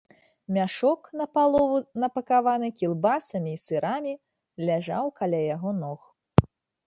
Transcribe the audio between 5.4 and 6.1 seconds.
яго ног.